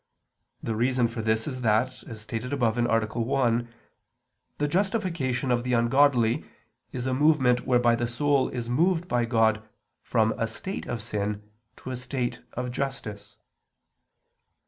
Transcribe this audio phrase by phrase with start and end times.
[0.63, 2.99] The reason for this is that, as stated above (A.
[3.07, 3.69] 1),
[4.57, 6.43] the justification of the ungodly
[6.91, 9.61] is a movement whereby the soul is moved by God
[10.01, 13.37] from a state of sin to a state of justice.